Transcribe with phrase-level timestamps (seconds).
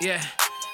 [0.00, 0.22] Yeah,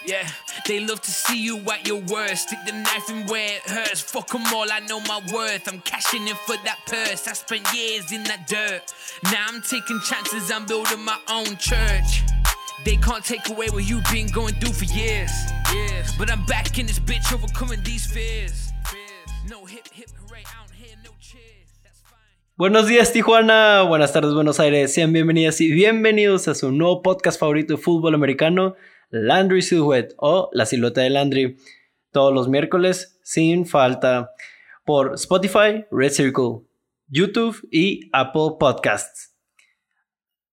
[0.06, 0.28] yeah.
[0.66, 2.48] They love to see you at your worst.
[2.48, 4.00] Stick the knife in where it hurts.
[4.02, 5.66] Fuck them all, I know my worth.
[5.66, 7.26] I'm cashing in for that purse.
[7.26, 8.92] I spent years in that dirt.
[9.24, 12.22] Now I'm taking chances, I'm building my own church.
[12.84, 15.32] They can't take away what you've been going through for years.
[15.72, 16.12] Years.
[16.18, 18.72] But I'm back in this bitch, overcoming these fears.
[19.48, 21.80] No hip, hip, hooray, out here, no cheers.
[21.82, 22.18] That's fine.
[22.56, 27.40] Buenos días Tijuana, buenas tardes Buenos Aires, sean bienvenidas y bienvenidos a su nuevo podcast
[27.40, 28.76] favorito de fútbol americano,
[29.10, 31.56] Landry Silhouette o La Silueta de Landry,
[32.12, 34.30] todos los miércoles sin falta
[34.84, 36.60] por Spotify, Red Circle,
[37.08, 39.34] YouTube y Apple Podcasts.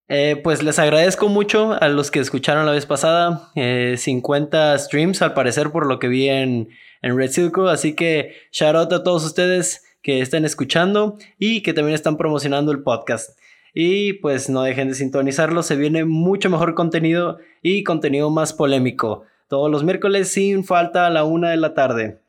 [0.08, 5.22] Eh, pues les agradezco mucho a los que escucharon la vez pasada, eh, 50 streams
[5.22, 6.68] al parecer por lo que vi en,
[7.02, 11.74] en Red Circle, así que shout out a todos ustedes que están escuchando y que
[11.74, 13.38] también están promocionando el podcast.
[13.74, 19.24] Y pues no dejen de sintonizarlo, se viene mucho mejor contenido y contenido más polémico.
[19.48, 22.20] Todos los miércoles sin falta a la una de la tarde.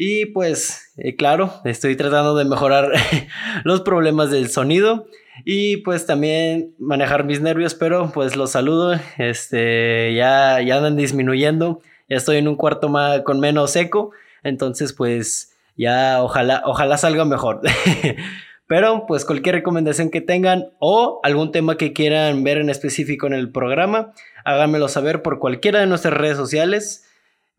[0.00, 2.92] Y pues, eh, claro, estoy tratando de mejorar
[3.64, 5.06] los problemas del sonido
[5.44, 11.80] y pues también manejar mis nervios, pero pues los saludo, este, ya, ya andan disminuyendo,
[12.08, 14.12] ya estoy en un cuarto más, con menos eco,
[14.44, 17.60] entonces pues ya ojalá, ojalá salga mejor.
[18.68, 23.32] Pero pues cualquier recomendación que tengan o algún tema que quieran ver en específico en
[23.32, 24.12] el programa,
[24.44, 27.08] háganmelo saber por cualquiera de nuestras redes sociales,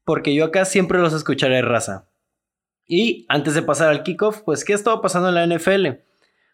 [0.06, 2.08] porque yo acá siempre los escucharé raza.
[2.88, 5.88] Y antes de pasar al kickoff, pues ¿qué estaba pasando en la NFL?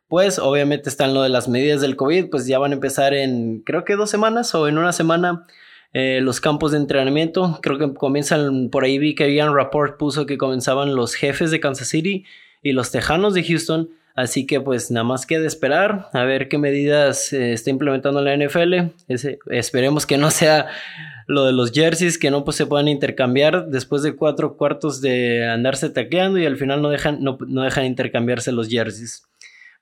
[0.07, 3.59] Pues obviamente están lo de las medidas del COVID, pues ya van a empezar en
[3.59, 5.45] creo que dos semanas o en una semana
[5.91, 7.59] eh, los campos de entrenamiento.
[7.61, 11.59] Creo que comienzan, por ahí vi que Ian Rapport puso que comenzaban los jefes de
[11.59, 12.25] Kansas City
[12.61, 13.89] y los tejanos de Houston.
[14.15, 18.35] Así que pues nada más queda esperar a ver qué medidas eh, está implementando la
[18.35, 18.93] NFL.
[19.51, 20.67] Esperemos que no sea
[21.27, 25.45] lo de los jerseys, que no pues, se puedan intercambiar después de cuatro cuartos de
[25.45, 29.23] andarse tacleando y al final no dejan, no, no dejan intercambiarse los jerseys.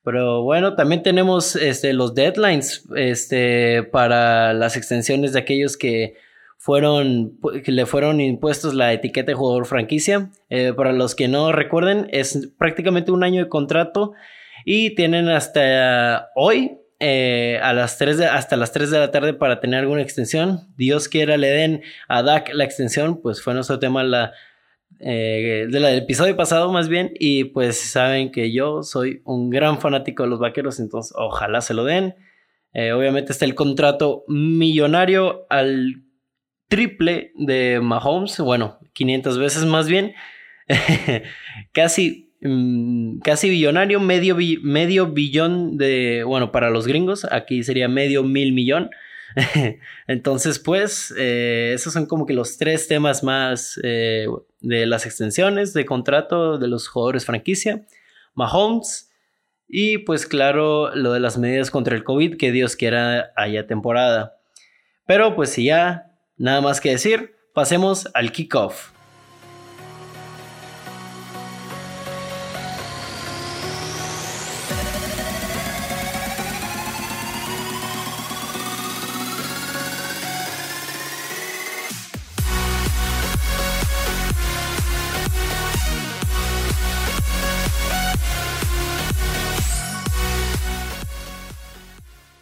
[0.03, 6.15] Pero bueno, también tenemos este, los deadlines este, para las extensiones de aquellos que
[6.63, 10.31] fueron le fueron impuestos la etiqueta de jugador franquicia.
[10.49, 14.13] Eh, para los que no recuerden, es prácticamente un año de contrato
[14.63, 19.33] y tienen hasta hoy eh, a las 3 de, hasta las 3 de la tarde
[19.33, 20.73] para tener alguna extensión.
[20.77, 24.31] Dios quiera le den a Dak la extensión, pues fue nuestro tema la,
[25.01, 30.23] eh, del episodio pasado más bien y pues saben que yo soy un gran fanático
[30.23, 32.15] de los vaqueros, entonces ojalá se lo den.
[32.73, 36.02] obviamente está el contrato millonario al
[36.73, 40.15] triple de Mahomes, bueno, 500 veces más bien,
[41.71, 48.23] casi, mm, casi billonario, medio, medio billón de, bueno, para los gringos, aquí sería medio
[48.23, 48.89] mil millón.
[50.07, 54.25] Entonces, pues, eh, esos son como que los tres temas más eh,
[54.61, 57.85] de las extensiones de contrato de los jugadores franquicia.
[58.33, 59.11] Mahomes
[59.67, 64.37] y pues claro, lo de las medidas contra el COVID, que Dios quiera haya temporada.
[65.05, 68.91] Pero pues si ya Nada más que decir, pasemos al kickoff.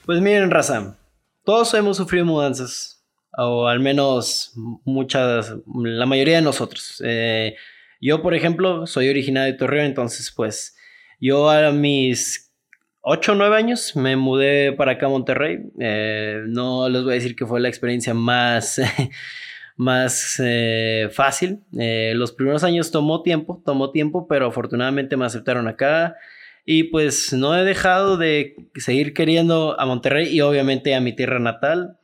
[0.06, 0.97] Pues miren, raza,
[1.46, 3.01] todos hemos sufrido mudanzas,
[3.38, 4.53] o al menos
[4.84, 7.02] muchas, la mayoría de nosotros.
[7.06, 7.56] Eh,
[8.00, 10.75] yo, por ejemplo, soy originario de Torreón, entonces pues
[11.19, 12.52] yo a mis
[13.02, 15.59] 8 o 9 años me mudé para acá a Monterrey.
[15.80, 18.81] Eh, no les voy a decir que fue la experiencia más,
[19.78, 21.62] más eh, fácil.
[21.72, 26.16] los primeros años tomó tiempo, tomó tiempo, pero afortunadamente me aceptaron acá.
[26.66, 31.40] Y pues no he dejado de seguir queriendo a Monterrey y obviamente a mi tierra
[31.40, 31.97] natal.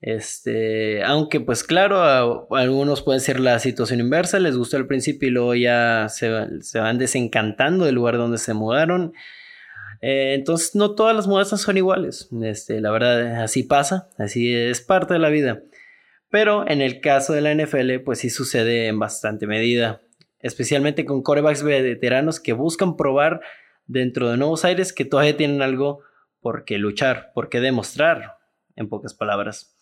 [0.00, 5.28] Este, aunque pues claro, a, algunos pueden ser la situación inversa, les gustó al principio
[5.28, 6.30] y luego ya se,
[6.74, 9.14] van desencantando del lugar donde se mudaron.
[10.02, 14.82] Eh, entonces no todas las mudanzas son iguales, este, la verdad así pasa, así es
[14.82, 15.62] parte de la vida.
[16.28, 20.02] Pero en el caso de la NFL pues sí sucede en bastante medida,
[20.40, 23.40] especialmente con corebacks veteranos que buscan probar
[23.86, 26.00] dentro de Nuevos Aires que todavía tienen algo
[26.40, 28.35] por qué luchar, por qué demostrar,
[28.76, 29.76] en pocas palabras.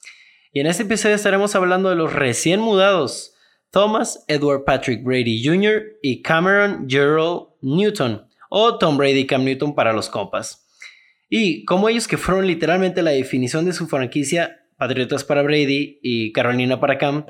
[0.52, 3.34] Y en este episodio estaremos hablando de los recién mudados
[3.70, 5.98] Thomas Edward Patrick Brady Jr.
[6.00, 10.64] y Cameron Gerald Newton, o Tom Brady Cam Newton para los compas.
[11.28, 16.32] Y como ellos que fueron literalmente la definición de su franquicia, Patriotas para Brady y
[16.32, 17.26] Carolina para Cam,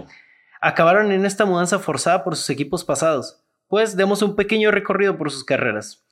[0.60, 3.42] acabaron en esta mudanza forzada por sus equipos pasados.
[3.68, 6.04] Pues demos un pequeño recorrido por sus carreras.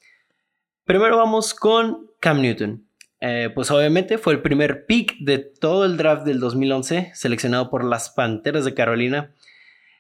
[0.85, 2.87] Primero vamos con Cam Newton.
[3.25, 7.85] Eh, pues obviamente fue el primer pick de todo el draft del 2011, seleccionado por
[7.85, 9.33] las Panteras de Carolina.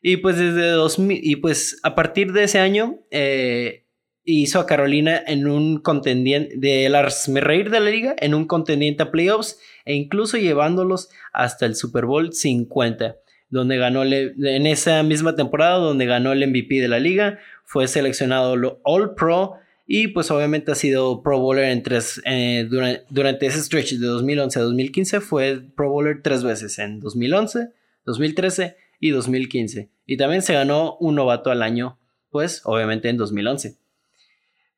[0.03, 3.87] Y pues desde 2000, y pues a partir de ese año eh,
[4.25, 9.05] hizo a Carolina en un contendiente de las reír de la liga, en un contendiente
[9.05, 13.19] a playoffs e incluso llevándolos hasta el Super Bowl 50,
[13.51, 18.81] donde ganó en esa misma temporada donde ganó el MVP de la liga, fue seleccionado
[18.83, 22.69] All Pro y pues obviamente ha sido Pro Bowler en tres, eh,
[23.11, 27.69] durante, ese stretch de 2011 a 2015 fue Pro Bowler tres veces, en 2011,
[28.07, 29.91] 2013 y 2015.
[30.07, 31.99] Y también se ganó un novato al año,
[32.31, 33.77] pues obviamente en 2011.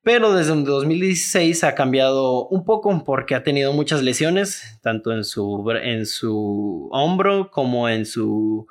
[0.01, 5.67] Pero desde 2016 ha cambiado un poco porque ha tenido muchas lesiones, tanto en su,
[5.81, 8.67] en su hombro como en sus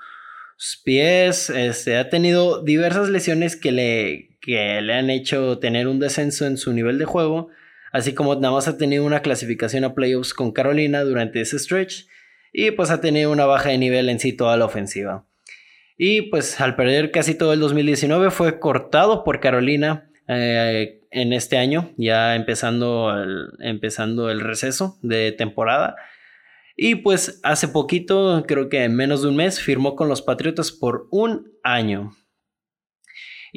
[0.84, 1.50] pies.
[1.50, 6.58] Este, ha tenido diversas lesiones que le, que le han hecho tener un descenso en
[6.58, 7.49] su nivel de juego,
[7.93, 12.06] así como nada más ha tenido una clasificación a playoffs con Carolina durante ese stretch
[12.52, 15.26] y pues ha tenido una baja de nivel en sí toda la ofensiva.
[15.96, 21.56] Y pues al perder casi todo el 2019 fue cortado por Carolina eh, en este
[21.56, 25.96] año, ya empezando el, empezando el receso de temporada.
[26.76, 30.70] Y pues hace poquito, creo que en menos de un mes, firmó con los Patriotas
[30.73, 32.12] por un año.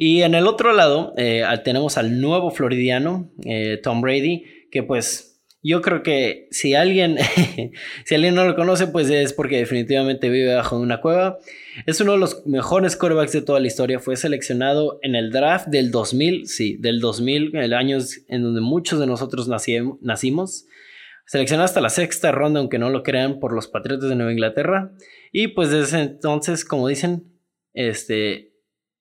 [0.00, 5.40] Y en el otro lado eh, tenemos al nuevo floridiano, eh, Tom Brady, que pues
[5.60, 7.16] yo creo que si alguien,
[8.04, 11.38] si alguien no lo conoce, pues es porque definitivamente vive bajo una cueva.
[11.84, 13.98] Es uno de los mejores quarterbacks de toda la historia.
[13.98, 17.98] Fue seleccionado en el draft del 2000, sí, del 2000, el año
[18.28, 20.66] en donde muchos de nosotros nacimos.
[21.26, 24.92] Seleccionado hasta la sexta ronda, aunque no lo crean, por los Patriotas de Nueva Inglaterra.
[25.32, 27.32] Y pues desde entonces, como dicen,
[27.74, 28.47] este,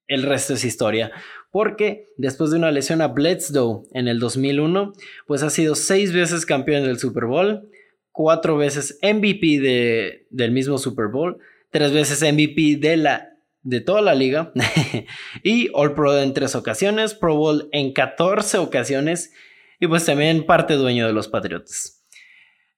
[0.08, 1.12] el resto es historia.
[1.52, 4.94] Porque después de una lesión a Bledsoe en el 2001,
[5.26, 7.70] pues ha sido seis veces campeón del Super Bowl,
[8.12, 11.38] cuatro veces MVP de, del mismo Super Bowl,
[11.70, 13.30] tres veces MVP de, la,
[13.62, 14.52] de toda la liga
[15.44, 19.32] y All Pro en tres ocasiones, Pro Bowl en 14 ocasiones
[19.80, 22.04] y pues también parte dueño de los Patriotas.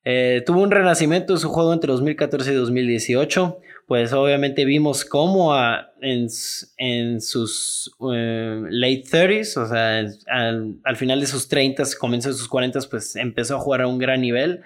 [0.04, 5.52] Eh, tuvo un renacimiento de su juego entre 2014 y 2018 pues obviamente vimos cómo
[6.00, 12.48] en, sus eh, late 30s, o sea, al, final de sus 30s, comienzo de sus
[12.48, 14.62] 40s, pues empezó a jugar a un gran nivel.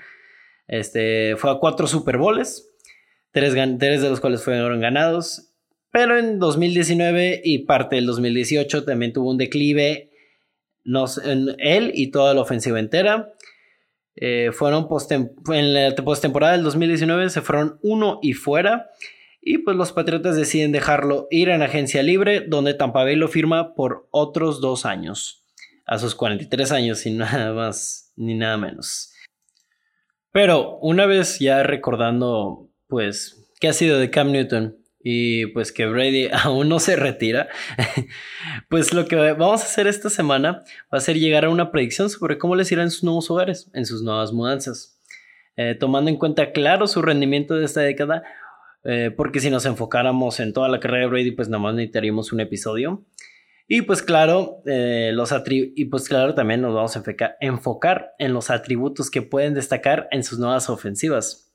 [0.68, 2.68] Este, fue a cuatro Super Bowls,
[3.32, 5.54] tres, de los cuales fueron ganados,
[5.90, 10.12] pero en 2019 y parte del 2018 también tuvo un declive
[10.84, 13.34] en él y toda la ofensiva entera.
[14.16, 14.88] Eh, fueron
[15.50, 18.90] en la postemporada del 2019 se fueron uno y fuera.
[19.42, 24.08] Y pues los Patriotas deciden dejarlo ir en agencia libre, donde Tampa lo firma por
[24.12, 25.44] otros dos años.
[25.86, 29.12] A sus 43 años y nada más ni nada menos.
[30.32, 35.86] Pero una vez ya recordando, pues, qué ha sido de Cam Newton y pues que
[35.86, 37.50] Brady aún no se retira,
[38.70, 42.10] pues lo que vamos a hacer esta semana va a ser llegar a una predicción
[42.10, 45.00] sobre cómo les irá en sus nuevos hogares, en sus nuevas mudanzas.
[45.56, 48.24] Eh, tomando en cuenta, claro, su rendimiento de esta década,
[48.86, 52.32] eh, porque si nos enfocáramos en toda la carrera de Brady, pues nada más necesitaríamos
[52.32, 53.06] un episodio.
[53.68, 57.04] Y pues claro, eh, los y pues claro, también nos vamos a
[57.40, 61.54] enfocar en los atributos que pueden destacar en sus nuevas ofensivas.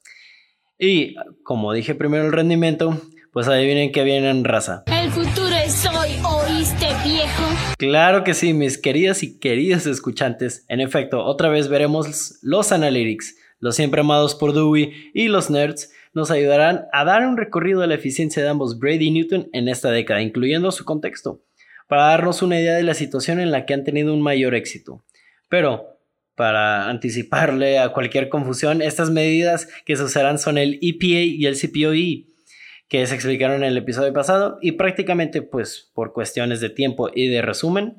[0.79, 2.99] Y como dije primero el rendimiento,
[3.33, 4.85] pues adivinen que viene en raza.
[4.87, 7.45] El futuro es hoy, ¿oíste viejo?
[7.79, 10.65] Claro que sí, mis queridas y queridos escuchantes.
[10.69, 15.91] En efecto, otra vez veremos los analytics, los siempre amados por Dewey y los nerds
[16.15, 19.69] nos ayudarán a dar un recorrido de la eficiencia de ambos Brady y Newton en
[19.69, 21.43] esta década, incluyendo su contexto,
[21.87, 25.05] para darnos una idea de la situación en la que han tenido un mayor éxito.
[25.49, 25.99] Pero,
[26.35, 31.59] para anticiparle a cualquier confusión, estas medidas que se usarán son el EPA y el
[31.59, 32.28] CPOE,
[32.89, 37.29] que se explicaron en el episodio pasado, y prácticamente, pues, por cuestiones de tiempo y
[37.29, 37.99] de resumen,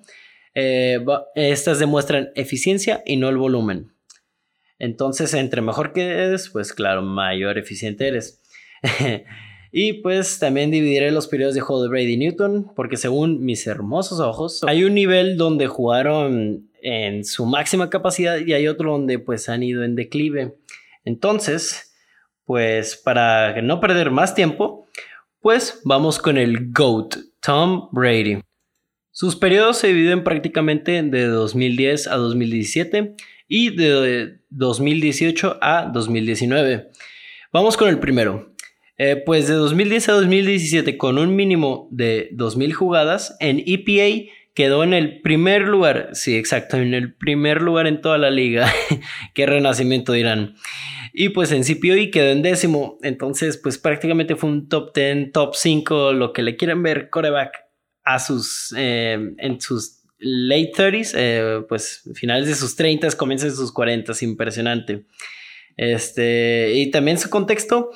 [0.55, 1.00] eh,
[1.36, 3.93] estas demuestran eficiencia y no el volumen.
[4.79, 8.41] Entonces, entre mejor que eres, pues claro, mayor eficiente eres.
[9.72, 14.19] y pues también dividiré los periodos de juego de Brady Newton, porque según mis hermosos
[14.22, 19.50] ojos, hay un nivel donde jugaron en su máxima capacidad y hay otro donde pues
[19.50, 20.55] han ido en declive.
[21.03, 21.88] Entonces,
[22.50, 24.88] pues para no perder más tiempo,
[25.39, 28.39] pues vamos con el GOAT, Tom Brady.
[29.12, 33.13] Sus periodos se dividen prácticamente de 2010 a 2017
[33.48, 36.89] y de 2018 a 2019.
[37.53, 38.56] Vamos con el primero.
[38.98, 44.84] Eh, pues de 2010 a 2017, con un mínimo de 2.000 jugadas, en EPA quedó
[44.84, 48.72] en el primer lugar, sí, exacto, en el primer lugar en toda la liga.
[49.34, 50.56] Qué renacimiento dirán.
[51.13, 55.56] Y pues en CPOE quedó en décimo, entonces pues prácticamente fue un top 10, top
[55.56, 57.51] 5, lo que le quieren ver coreback
[58.03, 63.56] a sus, eh, en sus late 30s, eh, pues finales de sus 30s, comienzos de
[63.56, 65.06] sus 40s, impresionante.
[65.77, 67.91] Este, y también su contexto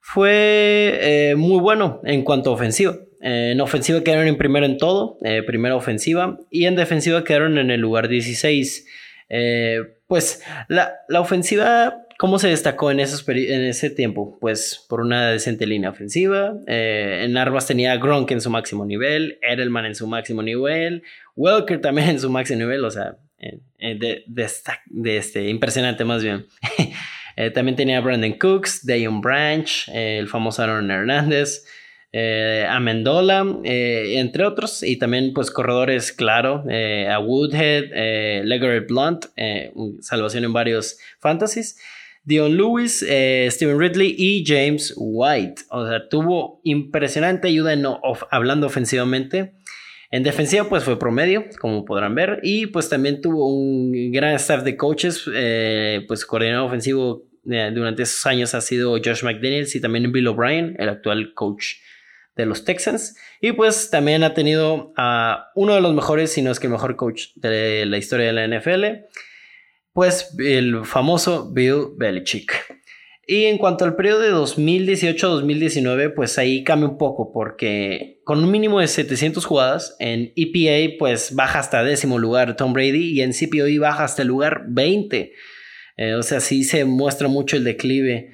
[0.00, 2.96] fue eh, muy bueno en cuanto a ofensiva.
[3.22, 7.80] En ofensiva quedaron en primero en todo, primera ofensiva, y en defensiva quedaron en el
[7.80, 8.86] lugar 16.
[10.06, 14.38] pues la, la ofensiva ¿Cómo se destacó en, en ese tiempo?
[14.40, 16.54] Pues por una decente línea ofensiva.
[16.68, 21.02] Eh, en armas tenía a Gronk en su máximo nivel, Edelman en su máximo nivel,
[21.34, 24.24] Welker también en su máximo nivel, o sea, eh, eh, de,
[24.86, 26.46] de, este, impresionante más bien.
[27.54, 31.64] también tenía Brandon Cooks, Dayon Branch, el famoso Aaron Hernández.
[32.68, 39.26] Amendola, entre otros, y también pues corredores, claro, a Woodhead, eh, Blunt,
[40.00, 41.76] salvación en varios fantasies.
[42.24, 45.62] Dion Lewis, eh, Steven Ridley y James White.
[45.70, 47.74] O sea, tuvo impresionante ayuda
[48.30, 49.54] hablando ofensivamente.
[50.10, 52.40] En defensiva, pues fue promedio, como podrán ver.
[52.42, 55.24] Y pues también tuvo un gran staff de coaches.
[55.34, 60.28] Eh, pues coordinador ofensivo eh, durante esos años ha sido Josh McDaniels y también Bill
[60.28, 61.76] O'Brien, el actual coach
[62.36, 63.16] de los Texans.
[63.40, 66.72] Y pues también ha tenido a uno de los mejores, si no es que el
[66.72, 69.06] mejor coach de la historia de la NFL
[69.92, 72.52] pues el famoso Bill Belichick.
[73.26, 78.50] Y en cuanto al periodo de 2018-2019, pues ahí cambia un poco porque con un
[78.50, 83.32] mínimo de 700 jugadas en EPA pues baja hasta décimo lugar Tom Brady y en
[83.32, 85.32] CPOE baja hasta el lugar 20.
[85.98, 88.32] Eh, o sea, sí se muestra mucho el declive.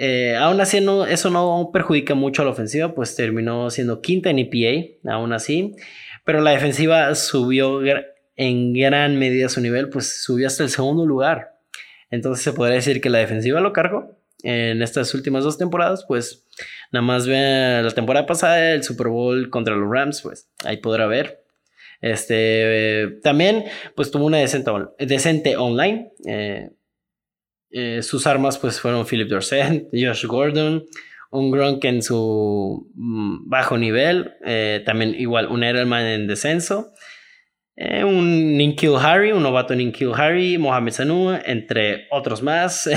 [0.00, 0.78] Eh, aún así,
[1.08, 5.74] eso no perjudica mucho a la ofensiva, pues terminó siendo quinta en EPA, aún así.
[6.24, 7.80] Pero la defensiva subió
[8.36, 11.58] en gran medida su nivel, pues subió hasta el segundo lugar.
[12.12, 16.46] Entonces se podría decir que la defensiva lo cargó en estas últimas dos temporadas, pues
[16.92, 21.08] nada más ve la temporada pasada, el Super Bowl contra los Rams, pues ahí podrá
[21.08, 21.42] ver.
[22.00, 23.64] Este también,
[23.96, 26.12] pues tuvo una decente, decente online.
[26.24, 26.70] Eh,
[27.70, 30.84] eh, sus armas, pues fueron Philip Dorset, Josh Gordon,
[31.30, 36.92] un Gronk en su mm, bajo nivel, eh, también igual un Edelman en descenso
[37.80, 42.90] eh, un Ninkil Harry, un novato Ninkil Harry, Mohamed Sanu, entre otros más.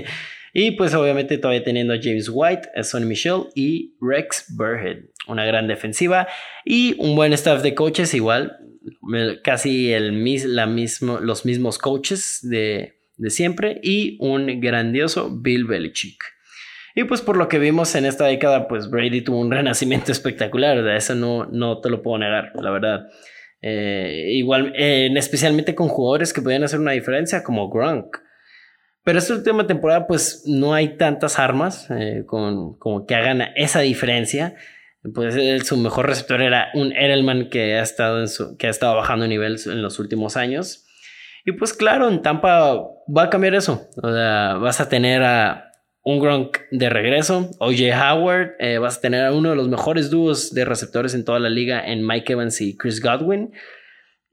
[0.54, 4.98] y pues obviamente todavía teniendo a James White, a Sonny Michel y Rex Burhead.
[5.26, 6.28] Una gran defensiva
[6.64, 8.58] y un buen staff de coaches igual.
[9.42, 16.22] Casi el, la mismo, los mismos coaches de, de siempre y un grandioso Bill Belichick.
[16.94, 20.78] Y pues por lo que vimos en esta década, pues Brady tuvo un renacimiento espectacular,
[20.88, 23.06] eso no, no te lo puedo negar, la verdad.
[23.60, 28.16] Eh, igual, especialmente con jugadores que podían hacer una diferencia, como Gronk.
[29.04, 33.80] Pero esta última temporada, pues no hay tantas armas eh, con, como que hagan esa
[33.80, 34.54] diferencia.
[35.14, 35.34] Pues
[35.66, 39.26] su mejor receptor era un Edelman que ha estado, en su, que ha estado bajando
[39.26, 40.87] nivel en los últimos años.
[41.48, 42.74] Y pues claro, en Tampa
[43.08, 43.88] va a cambiar eso.
[44.02, 47.48] O sea, vas a tener a un Gronk de regreso.
[47.58, 51.24] OJ Howard, eh, vas a tener a uno de los mejores dúos de receptores en
[51.24, 53.54] toda la liga en Mike Evans y Chris Godwin.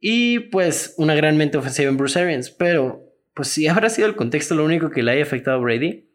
[0.01, 2.49] Y pues una gran mente ofensiva en Bruce Arians.
[2.49, 6.09] Pero, pues si habrá sido el contexto lo único que le haya afectado a Brady,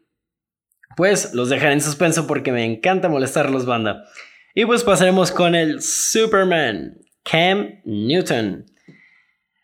[0.97, 4.03] pues los dejaré en suspenso porque me encanta molestarlos, banda.
[4.53, 8.70] Y pues pasaremos con el Superman, Cam Newton.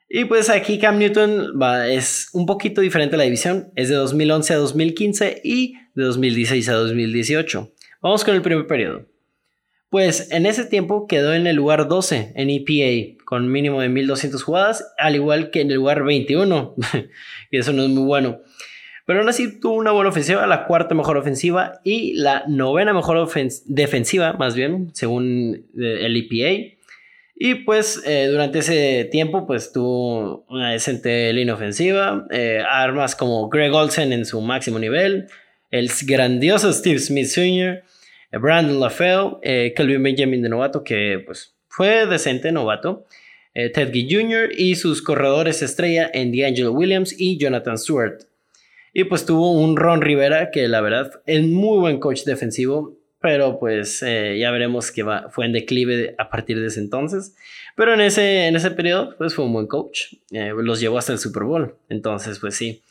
[0.10, 1.54] Y pues aquí Cam Newton
[1.90, 6.70] es un poquito diferente a la división, es de 2011 a 2015 y de 2016
[6.70, 7.74] a 2018.
[8.02, 9.06] Vamos con el primer periodo.
[9.90, 14.44] Pues en ese tiempo quedó en el lugar 12 en EPA, con mínimo de 1200
[14.44, 16.76] jugadas, al igual que en el lugar 21,
[17.52, 18.40] y eso no es muy bueno.
[19.06, 23.30] Pero aún así tuvo una buena ofensiva, la cuarta mejor ofensiva y la novena mejor
[23.66, 26.77] defensiva, más bien, según eh, el EPA.
[27.40, 33.48] Y pues eh, durante ese tiempo pues tuvo una decente línea ofensiva, eh, armas como
[33.48, 35.28] Greg Olsen en su máximo nivel,
[35.70, 37.84] el grandioso Steve Smith Sr.,
[38.32, 43.06] eh, Brandon LaFell, Kelvin Benjamin de novato que pues fue decente novato,
[43.54, 44.50] Ted Gee Jr.
[44.58, 48.20] y sus corredores estrella en D'Angelo Williams y Jonathan Stewart.
[48.94, 52.97] Y pues tuvo un Ron Rivera que la verdad es muy buen coach defensivo
[53.28, 57.36] pero pues eh, ya veremos que va, fue en declive a partir de ese entonces.
[57.76, 61.12] Pero en ese, en ese periodo, pues fue un buen coach, eh, los llevó hasta
[61.12, 62.84] el Super Bowl, entonces pues sí.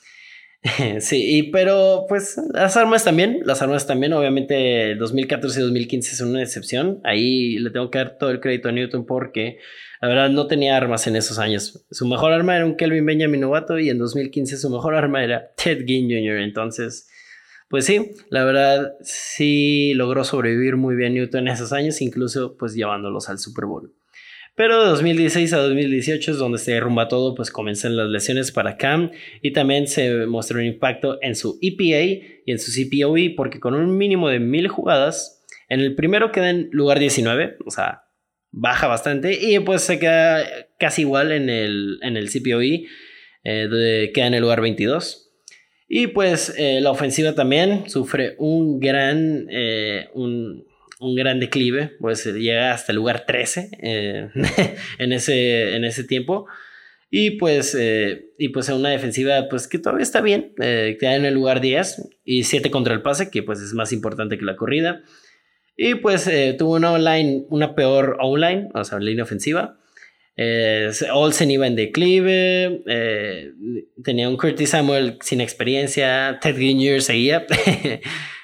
[1.00, 6.28] Sí, y, pero pues las armas también, las armas también, obviamente 2014 y 2015 son
[6.28, 7.00] una excepción.
[7.02, 9.58] Ahí le tengo que dar todo el crédito a Newton porque
[10.02, 11.86] la verdad no tenía armas en esos años.
[11.90, 15.54] Su mejor arma era un Kelvin Benjamin novato y en 2015 su mejor arma era
[15.56, 16.42] Ted Ginn Jr.
[16.42, 17.08] Entonces,
[17.68, 22.74] pues sí, la verdad sí logró sobrevivir muy bien Newton en esos años, incluso pues
[22.74, 23.92] llevándolos al Super Bowl.
[24.56, 28.78] Pero de 2016 a 2018 es donde se derrumba todo, pues comienzan las lesiones para
[28.78, 29.10] Cam
[29.42, 32.04] y también se muestra un impacto en su EPA
[32.46, 36.48] y en su CPOE porque con un mínimo de mil jugadas, en el primero queda
[36.48, 38.04] en lugar 19, o sea,
[38.50, 40.46] baja bastante y pues se queda
[40.78, 42.86] casi igual en el, en el CPOE,
[43.44, 45.25] eh, queda en el lugar 22.
[45.88, 50.66] Y pues eh, la ofensiva también sufre un gran, eh, un,
[50.98, 54.30] un gran declive, pues llega hasta el lugar 13 eh,
[54.98, 56.46] en, ese, en ese tiempo.
[57.10, 61.24] Y pues, eh, y pues una defensiva pues que todavía está bien, eh, queda en
[61.24, 64.56] el lugar 10 y 7 contra el pase, que pues es más importante que la
[64.56, 65.02] corrida.
[65.76, 69.78] Y pues tuvo una online, una peor online, o sea, línea ofensiva.
[71.12, 72.82] Olsen iba en declive,
[74.04, 77.00] tenía un Curtis Samuel sin experiencia, Ted Jr.
[77.00, 77.46] seguía.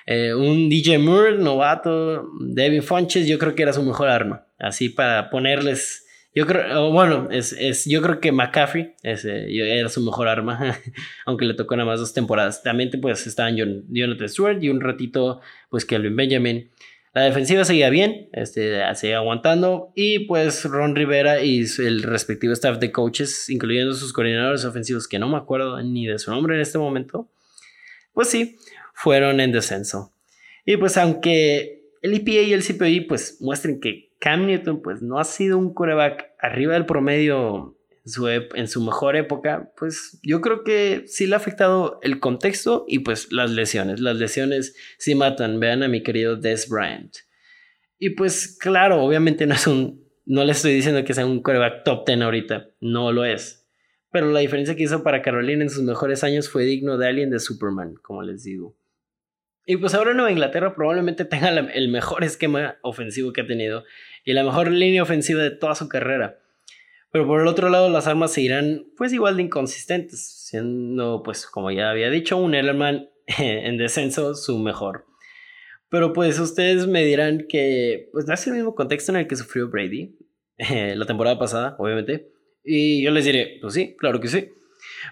[0.07, 4.47] Eh, un DJ Moore, novato, Devin Funches, yo creo que era su mejor arma.
[4.59, 6.07] Así para ponerles.
[6.35, 10.77] Yo creo, bueno, es, es, yo creo que McCaffrey era su mejor arma,
[11.27, 12.63] aunque le tocó nada más dos temporadas.
[12.63, 16.71] También pues estaban John, Jonathan Stewart y un ratito pues Kelvin Benjamin.
[17.14, 22.78] La defensiva seguía bien, este, seguía aguantando y pues Ron Rivera y el respectivo staff
[22.78, 26.62] de coaches, incluyendo sus coordinadores ofensivos, que no me acuerdo ni de su nombre en
[26.62, 27.31] este momento,
[28.14, 28.57] pues sí,
[28.95, 30.14] fueron en descenso.
[30.64, 35.19] Y pues aunque el EPA y el CPI pues muestren que Cam Newton pues no
[35.19, 41.05] ha sido un coreback arriba del promedio en su mejor época, pues yo creo que
[41.07, 44.01] sí le ha afectado el contexto y pues las lesiones.
[44.01, 45.61] Las lesiones sí matan.
[45.61, 47.15] Vean a mi querido Des Bryant.
[47.99, 50.03] Y pues claro, obviamente no es un...
[50.25, 52.71] No le estoy diciendo que sea un coreback top 10 ahorita.
[52.81, 53.67] No lo es.
[54.11, 57.31] Pero la diferencia que hizo para Carolina en sus mejores años fue digno de Alien
[57.31, 58.77] de Superman, como les digo.
[59.65, 63.85] Y pues ahora Nueva Inglaterra probablemente tenga el mejor esquema ofensivo que ha tenido
[64.25, 66.41] y la mejor línea ofensiva de toda su carrera.
[67.12, 71.70] Pero por el otro lado las armas seguirán pues igual de inconsistentes, siendo pues como
[71.70, 75.07] ya había dicho un Ellerman en descenso su mejor.
[75.90, 79.68] Pero pues ustedes me dirán que pues es el mismo contexto en el que sufrió
[79.68, 80.16] Brady
[80.96, 82.33] la temporada pasada, obviamente.
[82.64, 84.48] Y yo les diré, pues sí, claro que sí.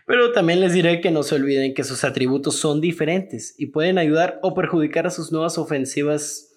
[0.06, 3.98] Pero también les diré que no se olviden que sus atributos son diferentes y pueden
[3.98, 6.56] ayudar o perjudicar a sus nuevas ofensivas.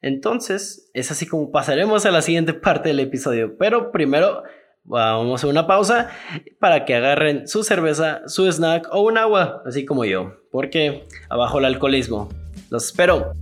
[0.00, 3.58] Entonces, es así como pasaremos a la siguiente parte del episodio.
[3.58, 4.42] Pero primero
[4.84, 6.10] vamos a una pausa
[6.58, 11.58] para que agarren su cerveza, su snack o un agua, así como yo, porque abajo
[11.58, 12.28] el alcoholismo.
[12.70, 13.32] Los espero.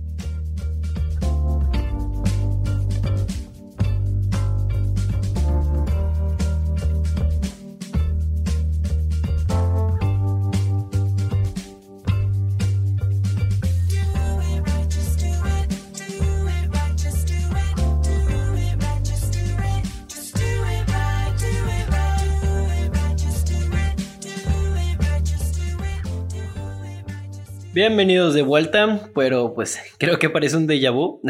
[27.79, 31.21] Bienvenidos de vuelta, pero pues creo que parece un déjà vu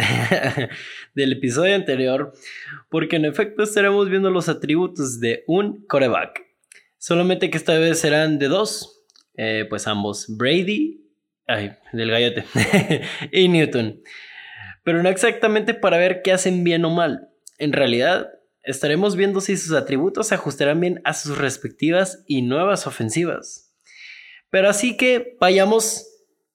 [1.13, 2.33] del episodio anterior,
[2.89, 6.41] porque en efecto estaremos viendo los atributos de un coreback.
[6.97, 9.03] Solamente que esta vez serán de dos,
[9.37, 11.05] eh, pues ambos, Brady,
[11.45, 12.45] ay, del gallote,
[13.31, 14.01] y Newton.
[14.83, 17.29] Pero no exactamente para ver qué hacen bien o mal.
[17.59, 18.27] En realidad,
[18.63, 23.71] estaremos viendo si sus atributos se ajustarán bien a sus respectivas y nuevas ofensivas.
[24.49, 26.08] Pero así que vayamos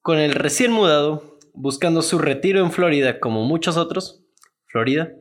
[0.05, 4.23] con el recién mudado, buscando su retiro en Florida como muchos otros,
[4.67, 5.15] Florida,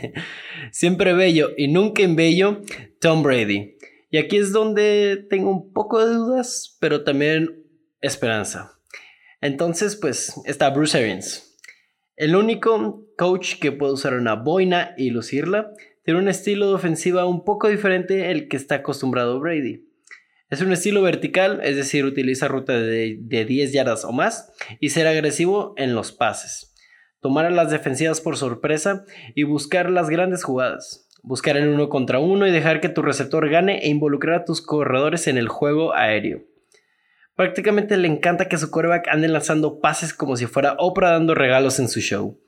[0.72, 2.62] siempre bello y nunca en bello,
[2.98, 3.76] Tom Brady.
[4.08, 7.62] Y aquí es donde tengo un poco de dudas, pero también
[8.00, 8.78] esperanza.
[9.42, 11.58] Entonces, pues está Bruce Arians.
[12.16, 17.26] El único coach que puede usar una boina y lucirla tiene un estilo de ofensiva
[17.26, 19.91] un poco diferente al que está acostumbrado Brady.
[20.52, 25.06] Es un estilo vertical, es decir, utiliza ruta de, 10 yardas o más y ser
[25.06, 26.74] agresivo en los pases.
[27.22, 31.08] Tomar a las defensivas por sorpresa y buscar las grandes jugadas.
[31.22, 34.60] Buscar el uno contra uno y dejar que tu receptor gane e involucrar a tus
[34.60, 36.42] corredores en el juego aéreo.
[37.34, 41.78] Prácticamente le encanta que su quarterback ande lanzando pases como si fuera Oprah dando regalos
[41.78, 42.38] en su show.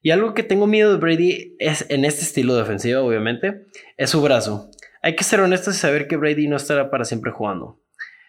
[0.00, 3.66] Y algo que tengo miedo de Brady es en este estilo de ofensiva, obviamente,
[3.98, 4.70] es su brazo.
[5.06, 7.80] Hay que ser honestos y saber que Brady no estará para siempre jugando.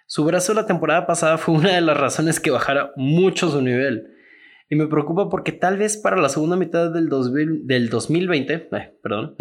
[0.05, 4.13] Su brazo la temporada pasada fue una de las razones que bajara mucho su nivel.
[4.69, 8.59] Y me preocupa porque tal vez para la segunda mitad del, 2020,
[9.01, 9.35] perdón,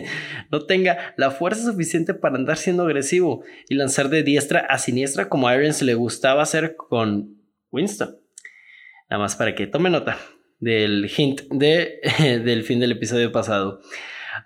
[0.50, 5.30] no tenga la fuerza suficiente para andar siendo agresivo y lanzar de diestra a siniestra
[5.30, 7.38] como a Arians le gustaba hacer con
[7.70, 8.18] Winston.
[9.08, 10.18] Nada más para que tome nota
[10.60, 12.02] del hint de,
[12.44, 13.80] del fin del episodio pasado.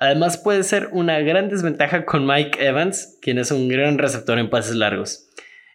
[0.00, 4.50] Además puede ser una gran desventaja con Mike Evans, quien es un gran receptor en
[4.50, 5.28] pases largos.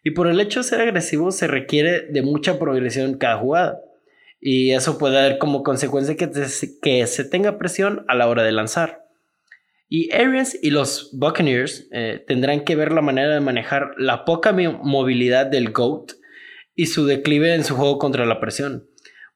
[0.04, 3.80] Y por el hecho de ser agresivo se requiere de mucha progresión cada jugada.
[4.40, 9.06] Y eso puede dar como consecuencia que, se tenga presión a la hora de lanzar.
[9.88, 14.54] Y Arians y los Buccaneers eh, tendrán que ver la manera de manejar la poca
[14.54, 16.14] movilidad del GOAT
[16.76, 18.88] y su declive en su juego contra la presión,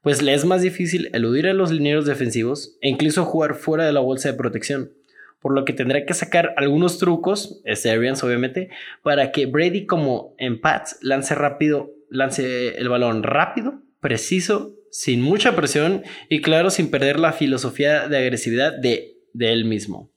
[0.05, 3.91] pues le es más difícil eludir a los linieros defensivos e incluso jugar fuera de
[3.91, 4.91] la bolsa de protección,
[5.39, 8.69] por lo que tendrá que sacar algunos trucos, este Arians obviamente,
[9.01, 15.55] para que Brady como en Pats lance rápido, lance el balón rápido, preciso, sin mucha
[15.55, 20.11] presión y claro, sin perder la filosofía de agresividad de, de él mismo.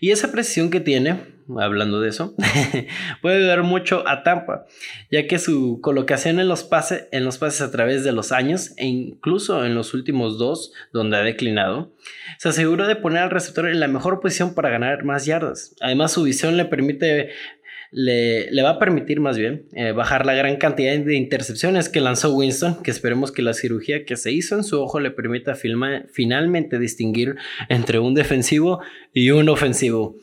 [0.00, 1.18] Y esa precisión que tiene,
[1.58, 2.34] hablando de eso,
[3.22, 4.66] puede ayudar mucho a Tampa,
[5.10, 8.72] ya que su colocación en los, pases, en los pases a través de los años
[8.76, 11.92] e incluso en los últimos dos, donde ha declinado,
[12.38, 15.74] se asegura de poner al receptor en la mejor posición para ganar más yardas.
[15.80, 17.30] Además, su visión le permite
[17.90, 22.34] le, va a permitir más bien eh, bajar la gran cantidad de intercepciones que lanzó
[22.34, 26.78] Winston, que esperemos que la cirugía que se hizo en su ojo le permita finalmente
[26.78, 27.36] distinguir
[27.68, 28.80] entre un defensivo
[29.12, 30.16] y un ofensivo.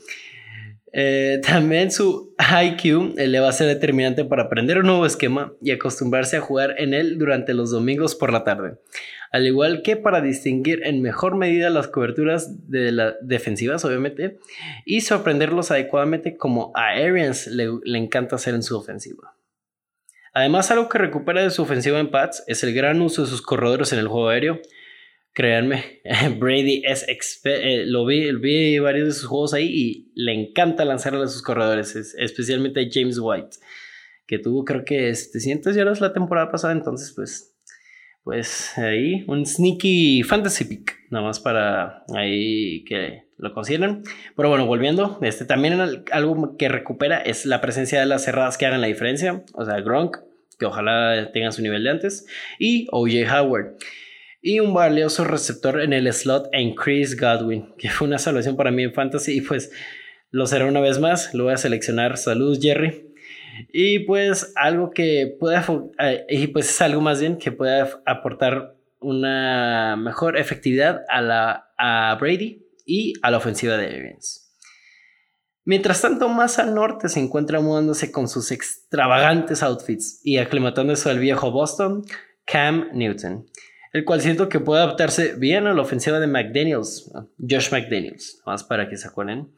[0.97, 5.51] Eh, también su IQ eh, le va a ser determinante para aprender un nuevo esquema
[5.61, 8.75] y acostumbrarse a jugar en él durante los domingos por la tarde.
[9.35, 14.39] Al igual que para distinguir en mejor medida las coberturas de las defensivas, obviamente,
[14.85, 19.35] y sorprenderlos adecuadamente como a Arians le, encanta hacer en su ofensiva.
[20.33, 23.41] Además, algo que recupera de su ofensiva en Pats es el gran uso de sus
[23.41, 24.61] corredores en el juego aéreo,
[25.33, 25.99] Créanme,
[26.39, 27.05] Brady es
[27.43, 31.41] eh, lo vi, vi varios de sus juegos ahí y le encanta lanzarle a sus
[31.41, 33.57] corredores, especialmente a James White,
[34.27, 37.54] que tuvo creo que 700 yardas la temporada pasada, entonces pues
[38.25, 44.01] pues ahí un sneaky fantasy pick, nada más para ahí que lo consideren.
[44.35, 45.79] Pero bueno, volviendo, este también
[46.11, 49.79] algo que recupera es la presencia de las cerradas que hagan la diferencia, o sea,
[49.79, 50.17] Gronk,
[50.57, 52.25] que ojalá tenga su nivel de antes,
[52.57, 53.77] y OJ Howard
[54.41, 58.71] y un valioso receptor en el slot en Chris Godwin, que fue una salvación para
[58.71, 59.71] mí en Fantasy y pues
[60.31, 62.17] lo será una vez más, lo voy a seleccionar.
[62.17, 63.04] Saludos Jerry.
[63.71, 65.65] Y pues algo que pueda,
[65.99, 71.71] eh, y pues es algo más bien que pueda aportar una mejor efectividad a, la,
[71.77, 74.51] a Brady y a la ofensiva de Evans.
[75.63, 81.19] Mientras tanto, más al norte se encuentra mudándose con sus extravagantes outfits y aclimatándose al
[81.19, 82.05] viejo Boston,
[82.45, 83.45] Cam Newton
[83.95, 88.65] el cual siento que puede adaptarse bien a la ofensiva de McDaniels, Josh McDaniels, más
[88.65, 89.53] para que se acuerden,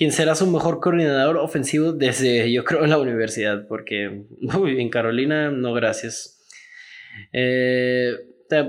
[0.00, 5.74] quien será su mejor coordinador ofensivo desde, yo creo, la universidad, porque en Carolina, no
[5.74, 6.40] gracias.
[7.34, 8.14] Eh,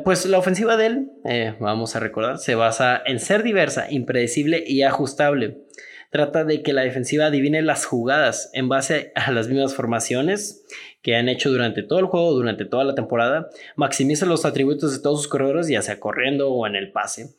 [0.04, 4.62] pues la ofensiva de él, eh, vamos a recordar, se basa en ser diversa, impredecible
[4.68, 5.60] y ajustable.
[6.10, 10.66] Trata de que la defensiva adivine las jugadas en base a las mismas formaciones
[11.02, 15.02] que han hecho durante todo el juego, durante toda la temporada, maximiza los atributos de
[15.02, 17.30] todos sus corredores, ya sea corriendo o en el pase,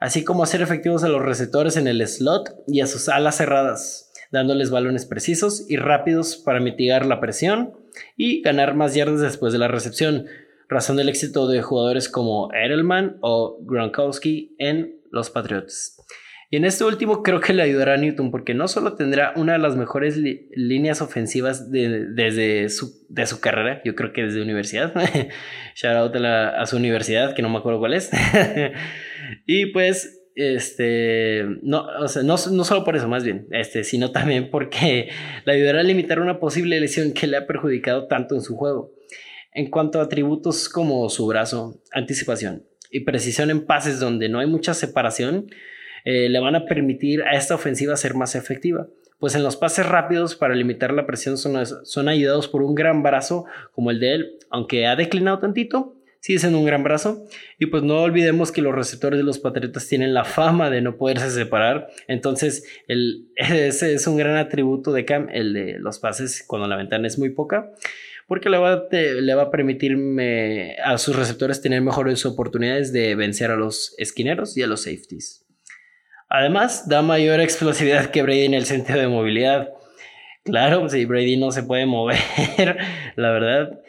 [0.00, 4.10] así como hacer efectivos a los receptores en el slot y a sus alas cerradas,
[4.32, 7.74] dándoles balones precisos y rápidos para mitigar la presión
[8.16, 10.26] y ganar más yardas después de la recepción,
[10.68, 15.96] razón del éxito de jugadores como Edelman o Gronkowski en los Patriots.
[16.52, 19.52] Y en este último creo que le ayudará a Newton porque no solo tendrá una
[19.52, 24.92] de las mejores líneas ofensivas desde su, de su carrera, yo creo que desde universidad.
[25.76, 28.10] Shout out a, su universidad, que no me acuerdo cuál es.
[29.46, 34.12] y pues, este, no, o sea, no, no, solo por eso, más bien, este, sino
[34.12, 35.08] también porque
[35.44, 38.92] le ayudará a limitar una posible lesión que le ha perjudicado tanto en su juego.
[39.52, 44.46] En cuanto a atributos como su brazo, anticipación y precisión en pases donde no hay
[44.46, 45.48] mucha separación,
[46.04, 48.88] eh, le van a permitir a esta ofensiva ser más efectiva.
[49.18, 53.02] Pues en los pases rápidos para limitar la presión son, son ayudados por un gran
[53.02, 57.26] brazo como el de él, aunque ha declinado tantito, sigue siendo un gran brazo.
[57.58, 60.96] Y pues no olvidemos que los receptores de los Patriotas tienen la fama de no
[60.96, 61.88] poderse separar.
[62.06, 62.64] Entonces,
[63.36, 67.18] ese es un gran atributo de Cam, el de los pases cuando la ventana es
[67.18, 67.70] muy poca.
[68.28, 69.96] Porque le va, le va a permitir
[70.84, 75.44] a sus receptores tener mejores oportunidades de vencer a los esquineros y a los safeties.
[76.28, 79.70] Además, da mayor explosividad que Brady en el sentido de movilidad.
[80.44, 82.18] claro, sí, Brady no se puede mover,
[83.16, 83.80] la verdad.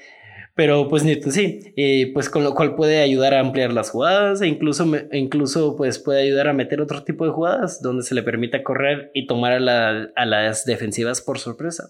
[0.61, 1.73] Pero pues Newton sí,
[2.13, 6.21] pues con lo cual puede ayudar a ampliar las jugadas e incluso, incluso pues puede
[6.21, 10.11] ayudar a meter otro tipo de jugadas donde se le permita correr y tomar a,
[10.15, 11.89] a las defensivas por sorpresa.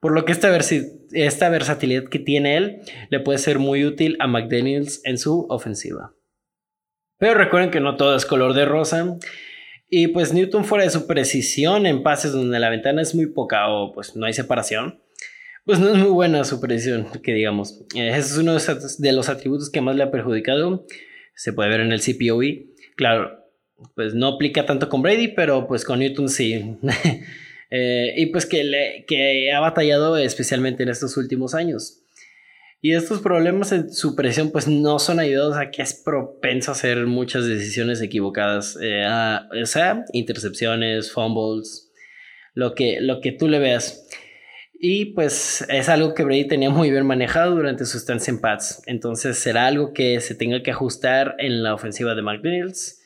[0.00, 0.50] Por lo que esta,
[1.12, 6.14] esta versatilidad que tiene él le puede ser muy útil a McDaniels en su ofensiva.
[7.18, 9.18] Pero recuerden que no todo es color de rosa.
[9.90, 13.68] Y pues Newton fuera de su precisión en pases donde la ventana es muy poca
[13.68, 15.03] o pues no hay separación
[15.64, 17.80] pues no es muy buena su precisión, que digamos.
[17.94, 20.86] Eh, ese es uno de los atributos que más le ha perjudicado.
[21.34, 22.66] Se puede ver en el CPOE.
[22.96, 23.44] Claro,
[23.94, 26.76] pues no aplica tanto con Brady, pero pues con Newton sí.
[27.76, 32.04] Eh, y pues que, le, que ha batallado especialmente en estos últimos años.
[32.80, 36.74] Y estos problemas en su presión pues no son ayudados a que es propenso a
[36.74, 38.78] hacer muchas decisiones equivocadas.
[38.80, 39.04] Eh,
[39.60, 41.90] o sea, intercepciones, fumbles,
[42.52, 44.06] lo que, lo que tú le veas.
[44.76, 48.82] Y pues es algo que Brady tenía muy bien manejado durante sus estancia en Pats.
[48.86, 53.00] Entonces será algo que se tenga que ajustar en la ofensiva de McDaniels.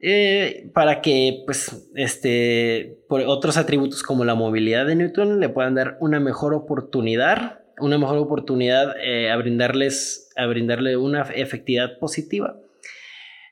[0.00, 5.74] Eh, para que pues este por otros atributos como la movilidad de Newton le puedan
[5.74, 12.60] dar una mejor oportunidad una mejor oportunidad eh, a brindarles a brindarle una efectividad positiva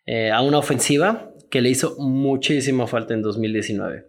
[0.07, 4.07] eh, a una ofensiva que le hizo muchísima falta en 2019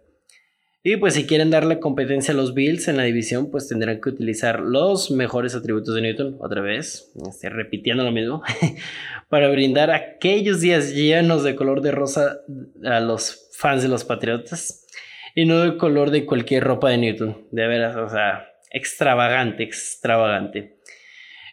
[0.90, 4.08] y pues si quieren darle competencia a los Bills en la división, pues tendrán que
[4.08, 8.42] utilizar los mejores atributos de Newton, otra vez, este, repitiendo lo mismo,
[9.28, 12.38] para brindar aquellos días llenos de color de rosa
[12.84, 14.86] a los fans de los Patriotas
[15.34, 17.46] y no de color de cualquier ropa de Newton.
[17.50, 20.78] De veras, o sea, extravagante, extravagante.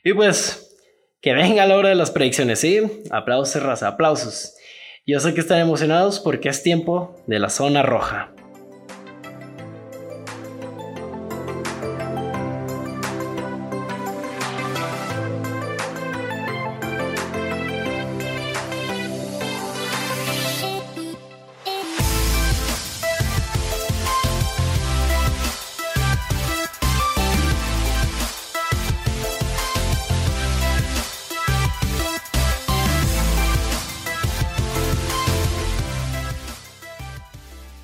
[0.05, 0.77] Y pues,
[1.19, 2.79] que venga la hora de las predicciones, ¿sí?
[3.11, 4.55] Aplausos, raza, aplausos.
[5.05, 8.34] Yo sé que están emocionados porque es tiempo de la zona roja.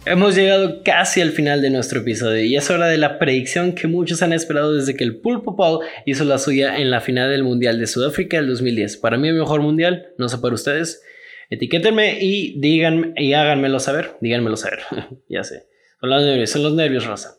[0.03, 3.87] Hemos llegado casi al final de nuestro episodio y es hora de la predicción que
[3.87, 7.43] muchos han esperado desde que el Pulpo Paul hizo la suya en la final del
[7.43, 8.97] Mundial de Sudáfrica del 2010.
[8.97, 11.03] Para mí el mejor mundial, no sé para ustedes.
[11.51, 14.79] Etiquétenme y díganme y háganmelo saber, díganmelo saber.
[15.29, 15.67] ya sé.
[15.99, 17.35] Son los nervios, son los nervios rosa.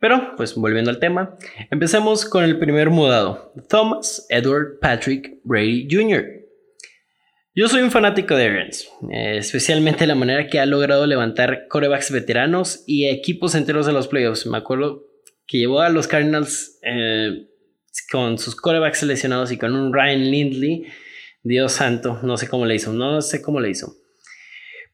[0.00, 1.36] Pero, pues volviendo al tema,
[1.70, 6.43] empecemos con el primer mudado, Thomas Edward Patrick Brady Jr.
[7.56, 12.10] Yo soy un fanático de Arians, eh, especialmente la manera que ha logrado levantar corebacks
[12.10, 14.44] veteranos y equipos enteros de los playoffs.
[14.46, 15.04] Me acuerdo
[15.46, 17.46] que llevó a los Cardinals eh,
[18.10, 20.86] con sus corebacks seleccionados y con un Ryan Lindley.
[21.44, 23.94] Dios santo, no sé cómo le hizo, no sé cómo le hizo.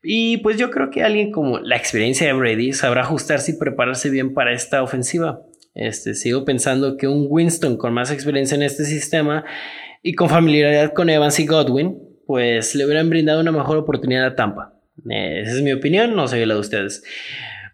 [0.03, 4.11] Y pues yo creo que alguien como la experiencia de Brady sabrá ajustarse y prepararse
[4.11, 5.41] bien para esta ofensiva.
[5.75, 9.47] Este, sigo pensando que un Winston con más experiencia en este sistema
[10.03, 14.37] y con familiaridad con Evans y Godwin pues le hubieran brindado una mejor oportunidad a
[14.37, 14.73] Tampa.
[15.11, 17.03] Eh, esa es mi opinión, no sé la de ustedes.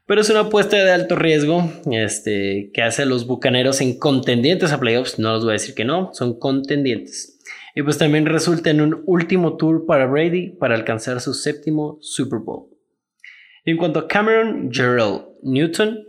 [0.07, 4.73] Pero es una apuesta de alto riesgo este, que hace a los bucaneros en contendientes
[4.73, 5.19] a playoffs.
[5.19, 7.39] No les voy a decir que no, son contendientes.
[7.75, 12.39] Y pues también resulta en un último tour para Brady para alcanzar su séptimo Super
[12.39, 12.71] Bowl.
[13.67, 16.03] En cuanto a Cameron Gerald Newton,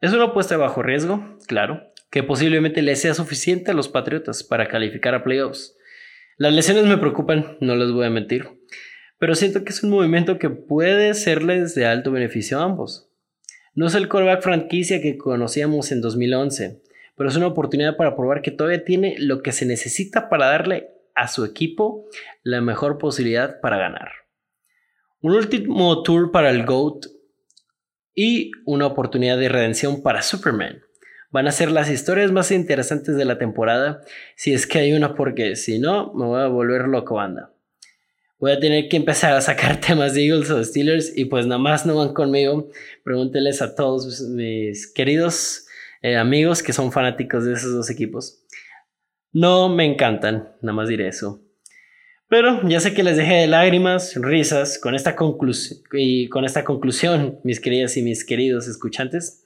[0.00, 4.42] es una apuesta de bajo riesgo, claro, que posiblemente le sea suficiente a los Patriotas
[4.42, 5.76] para calificar a playoffs.
[6.42, 8.48] Las lesiones me preocupan, no les voy a mentir,
[9.16, 13.08] pero siento que es un movimiento que puede serles de alto beneficio a ambos.
[13.76, 16.82] No es el coreback franquicia que conocíamos en 2011,
[17.14, 20.88] pero es una oportunidad para probar que todavía tiene lo que se necesita para darle
[21.14, 22.06] a su equipo
[22.42, 24.10] la mejor posibilidad para ganar.
[25.20, 27.06] Un último tour para el GOAT
[28.16, 30.82] y una oportunidad de redención para Superman
[31.32, 34.02] van a ser las historias más interesantes de la temporada,
[34.36, 37.50] si es que hay una, porque si no, me voy a volver loco banda.
[38.38, 41.58] Voy a tener que empezar a sacar temas de Eagles o Steelers y pues nada
[41.60, 42.68] más no van conmigo.
[43.02, 45.66] Pregúntenles a todos mis queridos
[46.02, 48.44] eh, amigos que son fanáticos de esos dos equipos.
[49.32, 51.40] No me encantan, nada más diré eso.
[52.28, 55.16] Pero ya sé que les dejé de lágrimas, risas con esta
[55.92, 59.41] y con esta conclusión, mis queridas y mis queridos escuchantes.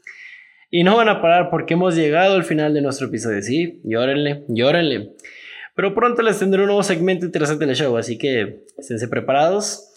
[0.70, 3.40] Y no van a parar porque hemos llegado al final de nuestro episodio.
[3.42, 5.12] Sí, llórenle, llórenle.
[5.74, 9.92] Pero pronto les tendré un nuevo segmento interesante en el show, así que esténse preparados.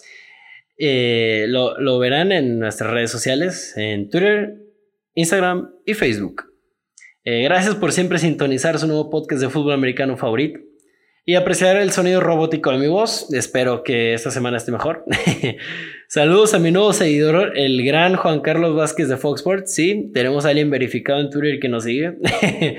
[0.78, 4.56] Eh, lo, lo verán en nuestras redes sociales, en Twitter,
[5.14, 6.44] Instagram y Facebook.
[7.24, 10.60] Eh, gracias por siempre sintonizar su nuevo podcast de fútbol americano favorito
[11.26, 13.32] y apreciar el sonido robótico de mi voz.
[13.32, 15.04] Espero que esta semana esté mejor.
[16.12, 19.72] Saludos a mi nuevo seguidor, el gran Juan Carlos Vázquez de Fox Sports.
[19.72, 22.18] Sí, tenemos a alguien verificado en Twitter que nos sigue.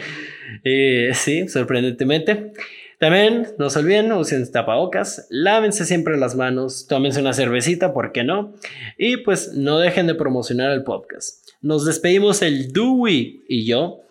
[0.66, 2.52] Eh, sí, sorprendentemente.
[3.00, 8.26] También no se olviden, usen tapabocas, lávense siempre las manos, tómense una cervecita, ¿por qué
[8.26, 8.54] no?
[8.98, 11.48] Y pues no dejen de promocionar el podcast.
[11.62, 14.02] Nos despedimos el Dewey y yo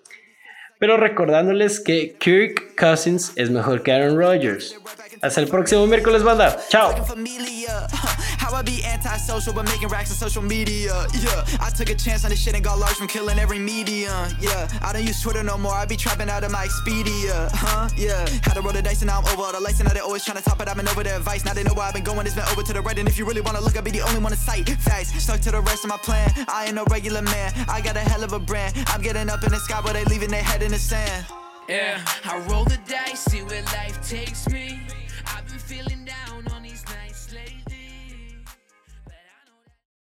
[0.80, 4.74] pero recordándoles que Kirk Cousins es mejor que Aaron Rodgers.
[5.20, 6.58] Hasta el próximo miércoles, banda.
[6.70, 6.94] Chao.
[8.50, 11.06] How I be antisocial but making racks on social media.
[11.14, 14.28] Yeah, I took a chance on this shit and got large from killing every medium.
[14.40, 15.72] Yeah, I don't use Twitter no more.
[15.72, 17.48] I be trapping out of my Expedia.
[17.52, 17.88] Huh?
[17.96, 19.94] Yeah, had to roll the dice and now I'm over all the lights and now
[19.94, 20.66] they always trying to top it.
[20.66, 21.44] I've been over their advice.
[21.44, 22.26] Now they know where I've been going.
[22.26, 22.98] It's been over to the right.
[22.98, 24.68] And if you really wanna look, I'll be the only one to sight.
[24.68, 26.32] Facts stuck to the rest of my plan.
[26.48, 27.52] I ain't no regular man.
[27.68, 28.74] I got a hell of a brand.
[28.88, 31.24] I'm getting up in the sky, but they leaving their head in the sand.
[31.68, 34.80] Yeah, I roll the dice, see where life takes me.
[35.24, 35.99] I've been feeling